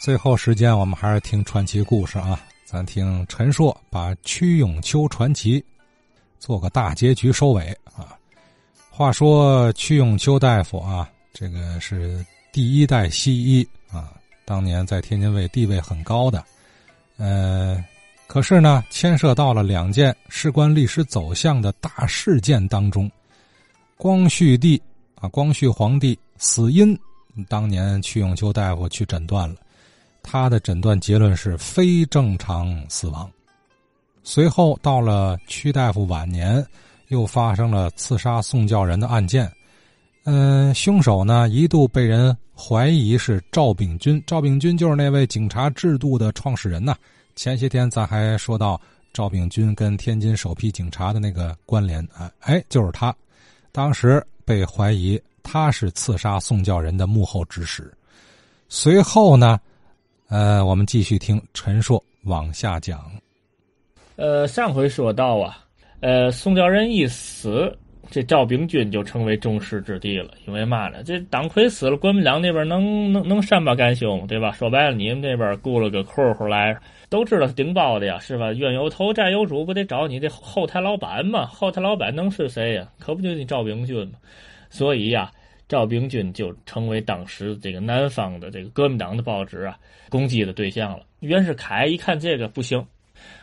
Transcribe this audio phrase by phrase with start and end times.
[0.00, 2.40] 最后时间，我们还是听传奇故事啊！
[2.64, 5.62] 咱听陈硕把屈永秋传奇
[6.38, 8.16] 做个大结局收尾啊。
[8.88, 14.14] 话说屈永秋大夫啊，这个是第一代西医啊，
[14.46, 16.42] 当年在天津卫地位很高的。
[17.18, 17.84] 呃，
[18.26, 23.10] 可是呢，牵涉到了两件事关历史走向的大事件当中。
[23.98, 24.80] 光绪帝
[25.16, 26.98] 啊，光绪皇帝死因，
[27.50, 29.56] 当年屈永秋大夫去诊断了。
[30.22, 33.30] 他的诊断结论是非正常死亡。
[34.22, 36.64] 随后到了屈大夫晚年，
[37.08, 39.50] 又发生了刺杀宋教仁的案件。
[40.24, 44.22] 嗯，凶手呢一度被人怀疑是赵秉钧。
[44.26, 46.94] 赵秉钧就是那位警察制度的创始人呐。
[47.34, 48.78] 前些天咱还说到
[49.12, 53.14] 赵秉钧跟天津首批警察的那个关联啊，哎，就是他。
[53.72, 57.90] 当时被怀疑他是刺杀宋教仁的幕后指使。
[58.68, 59.58] 随后呢？
[60.30, 63.00] 呃，我们继续听陈硕往下讲。
[64.14, 65.58] 呃，上回说到啊，
[65.98, 67.76] 呃，宋教仁一死，
[68.12, 70.30] 这赵秉钧就成为众矢之的了。
[70.46, 71.02] 因为嘛呢？
[71.02, 74.24] 这党魁死了，国民党那边能能能善罢甘休吗？
[74.28, 74.52] 对吧？
[74.52, 76.78] 说白了，你们这边雇了个混混来，
[77.08, 78.52] 都知道是顶包的呀，是吧？
[78.52, 81.44] 冤有头债有主，不得找你这后台老板吗？
[81.46, 82.88] 后台老板能是谁呀？
[83.00, 84.12] 可不就你赵秉钧吗？
[84.70, 85.28] 所以呀。
[85.70, 91.06] 赵秉钧就成为当时这个南方的这个革命党的报纸啊攻击的对象了。
[91.20, 92.84] 袁世凯一看这个不行，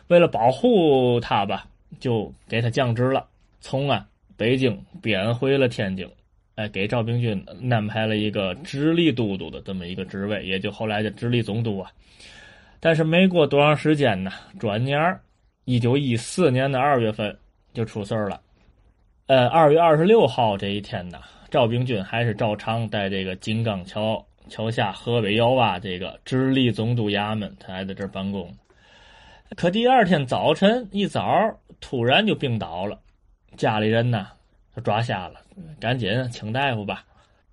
[0.08, 1.66] 为了保护他吧，
[2.02, 3.26] 就给他降职了，
[3.62, 6.06] 从啊北京贬回了天津，
[6.56, 11.90] 哎，给赵秉钧安排了一个直隶都督的这么一个职位，也就后来的直隶总督啊。
[12.82, 15.22] 但是没过多长时间呢，转年儿
[15.64, 17.34] 一九一四年的二月份
[17.74, 18.42] 就出事儿了。
[19.28, 21.20] 呃，二月二十六号这一天呢。
[21.50, 28.54] 赵秉钧还是照常在这个金刚桥桥下河北窑洼这个直隶总督衙门，他还在这办公。
[29.56, 31.26] 可第二天早晨一早，
[31.80, 33.00] 突然就病倒了，
[33.56, 34.28] 家里人呢
[34.76, 35.40] 就抓瞎了，
[35.80, 37.06] 赶紧请大夫吧。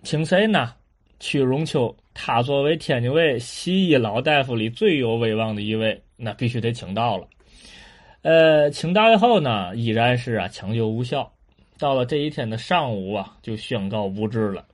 [0.02, 0.74] 请谁呢？
[1.20, 7.26] 屈荣秋，他作为天津卫西医老大夫里最有威望的一位，那必须得请到了。
[8.22, 11.32] 呃，请到以后呢，依然是啊抢救无效。
[11.84, 14.64] 到了这一天的上午啊，就宣告不治了。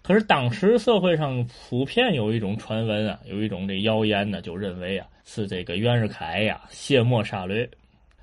[0.00, 7.68] 可是当时社会上普遍有一种传闻啊，有一种这谣言呢，就认为啊是这个袁世凯呀卸磨杀驴，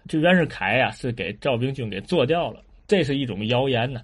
[0.08, 4.02] 这袁世凯呀是给赵秉钧给做掉了，这是一种谣言呢。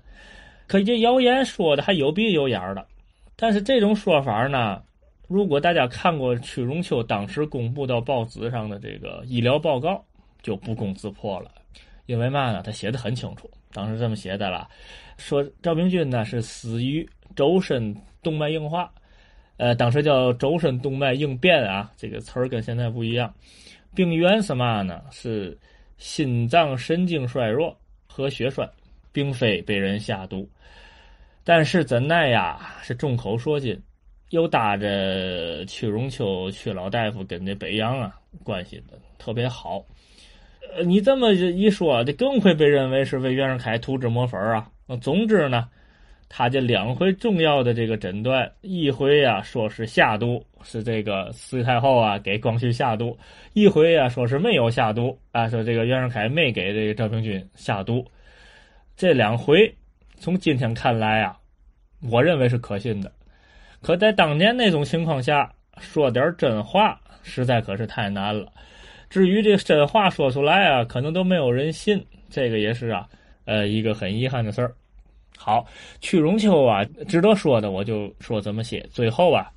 [0.68, 2.86] 可这谣言说的还有鼻有眼的，
[3.36, 4.80] 但是这种说法呢，
[5.28, 10.06] 如果大家看过屈荣秋当时公布到报纸上的这个医疗报告，
[10.44, 11.50] 就不攻自破了，
[12.06, 13.50] 因为嘛呢，他写的很清楚。
[13.72, 14.68] 当时这么写的了，
[15.18, 18.92] 说赵秉钧呢是死于周身动脉硬化，
[19.58, 23.34] 呃，当时叫周身动脉应变啊，这个词儿跟现在不一样。
[23.94, 25.02] 病源是嘛呢？
[25.12, 25.58] 是
[25.98, 28.70] 心脏神经衰弱和血栓，
[29.12, 30.50] 并非被人下毒。
[31.44, 33.80] 但是怎奈呀，是众口铄金，
[34.30, 39.84] 又搭着屈荣秋屈老大夫跟这北洋啊关系的特别好。
[40.76, 44.70] 呃，你这么一说，这更会被认为是为袁世凯涂脂抹粉啊。
[45.02, 45.68] 总之呢，
[46.28, 53.18] 他这两回重要的这个诊断，一回呀说是下毒，是这个慈太后啊给光绪下毒；
[53.54, 58.06] 一回呀说是没有下毒，啊说这个袁世凯没给这个赵秉钧下毒。
[58.96, 59.74] 这两回
[60.18, 61.38] 从今天看来啊，
[62.12, 63.12] 我认为是可信的。
[63.82, 68.52] 可在当年那种情况下，说点真话实在可是太难了。
[69.10, 73.08] 至于这真话说出来啊，可能都没有人信，这个也是啊，
[73.46, 74.74] 呃，一个很遗憾的事儿。
[75.36, 75.66] 好，
[76.02, 78.86] 屈荣秋啊，值得说的我就说怎么写。
[78.92, 79.50] 最后啊，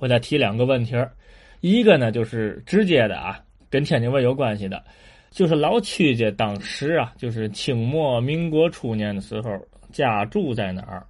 [0.00, 1.12] 我再提两个问题儿，
[1.60, 3.38] 一个呢就是直接的啊，
[3.70, 4.82] 跟天津卫有关系的，
[5.30, 9.56] 就是老屈家当时啊，就是清末民国初年的时候，
[9.92, 11.06] 家住在哪儿？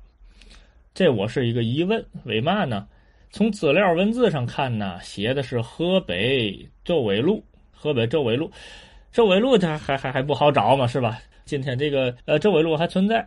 [0.92, 2.04] 这我是一个疑问。
[2.24, 2.86] 为嘛呢？
[3.30, 7.42] 从资料文字上看呢，写的是河北周纬路。
[7.76, 8.50] 河北周围路，
[9.12, 11.20] 周围路它还还还不好找嘛，是吧？
[11.44, 13.24] 今天这个呃周围路还存在，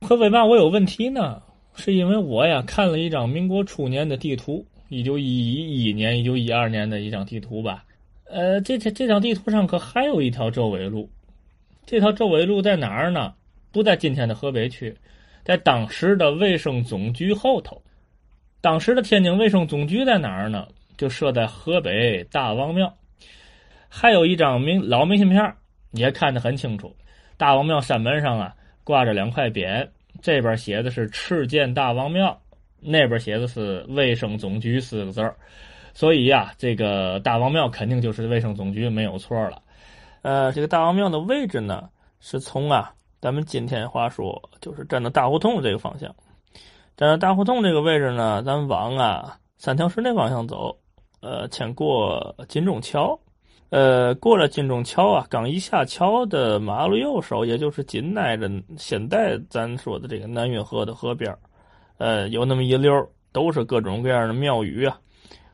[0.00, 1.40] 可为嘛我有问题呢？
[1.74, 7.84] 是因为我呀看了一张民国初年的地图，一九一一年、一九一二年的一张地图吧。
[8.24, 11.08] 呃，这这这张地图上可还有一条周围路，
[11.86, 13.32] 这条周围路在哪儿呢？
[13.70, 14.94] 不在今天的河北区，
[15.44, 17.80] 在当时的卫生总局后头。
[18.60, 20.66] 当时的天津卫生总局在哪儿呢？
[20.98, 22.92] 就设在河北大王庙。
[23.94, 25.54] 还有一张明老明信片
[25.90, 26.96] 也看得很清楚。
[27.36, 28.54] 大王庙山门上啊
[28.84, 29.86] 挂着两块匾，
[30.22, 32.40] 这边写的是“赤剑大王庙”，
[32.80, 35.34] 那边写的是“卫生总局”四个字
[35.92, 39.60] 所以呀，这个大王庙肯定就是卫生总局没有错了。
[40.22, 46.08] 呃，这个大王庙的位置呢，是从啊，咱们今天话说，就是站到大胡同这个方向。
[46.96, 50.74] 站到大胡同这个位置呢，咱往啊三条石那方向走，
[51.20, 53.18] 呃，先过金钟桥，
[53.72, 58.46] 呃，过了金钟桥啊，刚一下桥的马路右手，也就是紧挨着
[58.76, 61.34] 现在咱说的这个南运河的河边
[61.96, 62.92] 呃，有那么一溜
[63.32, 65.00] 都是各种各样的庙宇啊，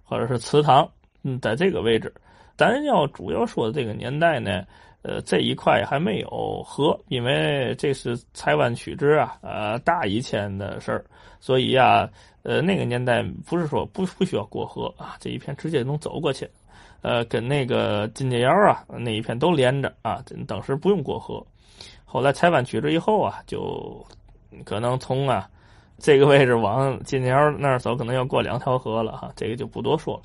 [0.02, 0.90] 或者是祠堂，
[1.22, 2.12] 嗯，在这个位置。
[2.56, 4.64] 咱要主要说的这个年代呢，
[5.02, 11.04] 呃，这一块还没有河，因为这是台湾区制啊，呃，大以前的事儿，
[11.38, 12.10] 所以呀，
[12.42, 16.50] 呃，那个年代不是说不不需要过河啊，这一片直接能走过去，
[17.02, 21.44] 呃，跟那个金街窑啊那一片都连着啊，当时不用过河。
[22.04, 24.04] 后来台湾区制以后啊，就
[24.64, 25.48] 可能从啊
[25.98, 30.22] 这个位置往金街窑那儿走，可能要过两条河了哈，这个就不多说了。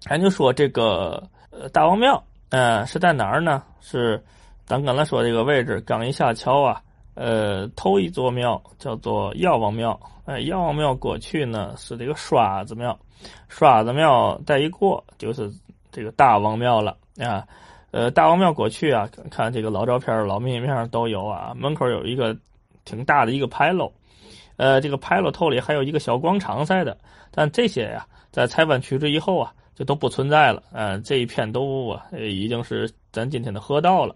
[0.00, 1.22] 咱就说这个。
[1.56, 3.62] 呃，大王庙，呃，是在哪儿呢？
[3.80, 4.20] 是
[4.66, 6.82] 咱刚才说这个位置，刚一下桥啊，
[7.14, 9.96] 呃，头一座庙叫做药王庙。
[10.24, 12.98] 哎，药王庙过去呢是这个刷子庙，
[13.46, 15.48] 刷子庙再一过就是
[15.94, 17.46] 这个大王庙了啊。
[17.92, 21.54] 呃，大王庙过去啊，看这个老照片、老明信片都有啊。
[21.56, 22.36] 门口有一个
[22.84, 23.90] 挺大的一个牌楼，
[24.56, 26.98] 呃，这个牌楼头里还有一个小广场似的。
[27.30, 29.54] 但这些呀，在台湾取制以后啊。
[29.76, 34.14] 就都不存在了，嗯，这一片都，已经是咱今天的河道了。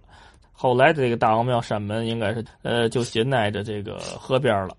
[0.52, 4.76] 后来的这个大王庙山门应该是，呃，就紧挨着这个河边了。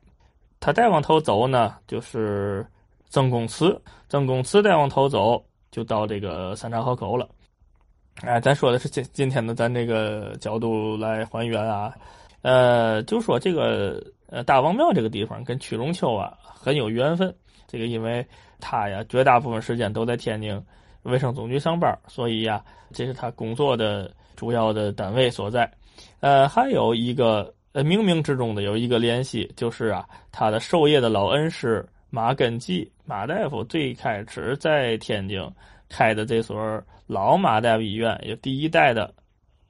[0.62, 2.66] 他再往头走呢，就是
[3.10, 7.28] 曾公祠，曾公祠再往头走，就到这个三岔河口了。
[8.22, 11.94] 哎，咱说的是今今天的咱这个角度来还原啊，
[12.42, 17.34] 呃，就说这个呃大王庙这个地方跟曲荣秋啊很有缘分。
[17.66, 18.26] 这个因为
[18.60, 20.62] 他呀，绝大部分时间都在天津
[21.04, 22.62] 卫生总局上班，所以呀，
[22.92, 25.72] 这是他工作的主要的单位所在。
[26.20, 35.42] 呃，还有一个呃冥冥之中的有一个联系，就是啊，他的授业的老恩师马根基马大夫最开始在天津
[35.88, 39.14] 开的这所老马大夫医院，也第一代的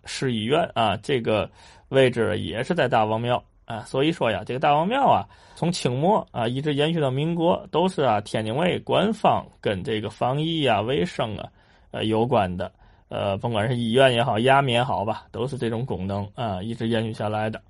[0.05, 1.49] 市医院啊，这个
[1.89, 3.43] 位置也是在大王庙。
[3.65, 5.21] 啊，所以说呀，这个大王庙啊，
[5.53, 11.47] 从清末啊一直延续到民国，都是啊天津卫官方跟这个防疫啊、卫生啊
[11.91, 12.71] 呃有关的，
[13.09, 17.61] 呃，甭管是医院也好、衙门也好吧，都是这种功能啊，一直延续下来的。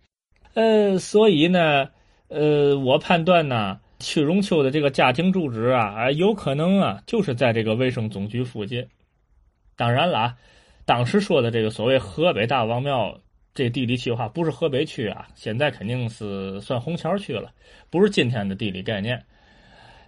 [0.53, 1.89] 呃，所以呢，
[2.29, 8.85] 呃，我判断呢，屈荣秋的这个家庭住址啊，有可能啊，就是在这个卫生总局附近。
[9.75, 10.37] 当然了啊，
[10.85, 13.19] 当时说的这个所谓河北大王庙。
[13.55, 17.51] 这地理区划不是河北区啊，现在肯定是算虹桥区了，
[17.89, 19.21] 不是今天的地理概念。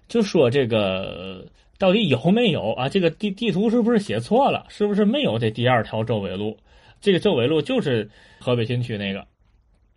[0.07, 1.45] 就说这个
[1.77, 2.87] 到底有没有啊？
[2.87, 4.65] 这个地地图是不是写错了？
[4.69, 6.55] 是不是没有这第二条周纬路？
[7.01, 8.09] 这个周纬路就是
[8.39, 9.25] 河北新区那个，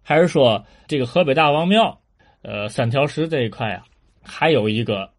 [0.03, 2.01] 还是说这个河北大王庙，
[2.45, 3.87] 呃，三条石这一块啊，
[4.23, 5.11] 还有一个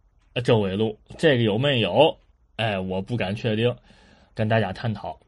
[0.44, 0.96] 周纬路？
[1.18, 2.16] 这个有没有？
[2.56, 3.76] 哎，我不敢确定，
[4.36, 5.20] 跟大家探讨。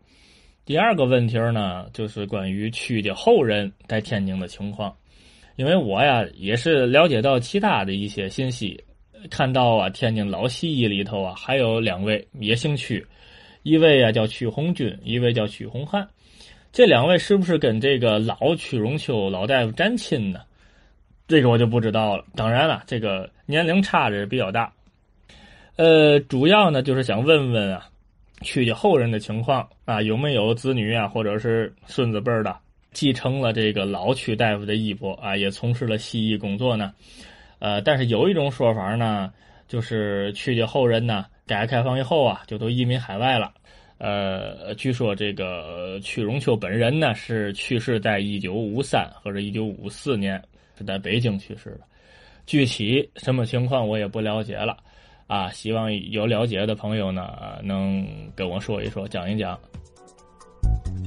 [0.63, 4.95] 第二个问题呢，就是关于曲家后人在天津的情况，
[5.55, 8.79] 因为我呀也是了解到其他的一些信息，
[9.31, 13.03] 看到啊天津老西医里头啊还有两位也姓曲，
[13.63, 16.07] 一位啊叫曲红军，一位叫曲红汉，
[16.71, 20.41] 这两位是不是跟这个老曲荣秋老大夫沾亲呢？
[21.27, 22.23] 这个我就不知道了。
[22.35, 24.71] 当然了，这个年龄差是比较大，
[25.75, 27.87] 呃，主要呢就是想问问啊。
[28.43, 32.55] 曲家后人的情况啊，有没有子女啊，或者是孙子辈儿的
[32.91, 36.93] 继承了这个老曲大夫的衣钵啊，也从事了西医工作呢？
[37.57, 39.33] 呃，但是有一种说法呢，
[39.67, 43.51] 就是曲家后人呢，改革开放以后啊，就都移民海外了。
[43.97, 50.39] 呃，据说这个曲荣秋本人呢，是去世在一九五三或者一九五四年，
[50.77, 51.81] 是在北京去世的。
[52.45, 54.77] 具体什么情况我也不了解了。
[55.27, 59.59] 啊，希望有了解的朋友呢，能跟我说一说，讲一讲。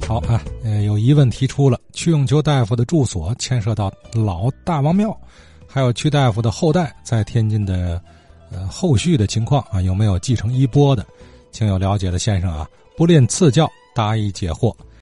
[0.06, 5.18] 好啊，呃，有疑问提出了，屈永秋大夫的住所牵涉到老大王庙，
[5.66, 8.02] 还有屈大夫的后代在天津的
[8.52, 11.06] 呃后续的情况啊，有没有继承衣钵的？
[11.50, 14.74] 请有了解的先生啊，不吝赐教，答疑解惑。